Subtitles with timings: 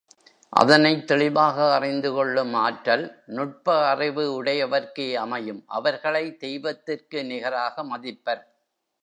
[0.53, 3.05] அதனைத் தெளிவாக அறிந்துகொள்ளும் ஆற்றல்
[3.27, 8.43] நுட்ப அறிவு உடையவர்க்கே அமையும் அவர்களைத் தெய்வத்துக்கு நிகராக மதிப்பர்.